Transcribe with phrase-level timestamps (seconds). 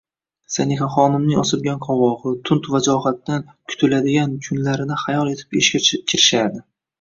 [0.53, 6.65] Sanihaxonimning osilgan qovog'i, tund vajohatidan kutuladigan kunlarini xayol etib ishga kirishardi.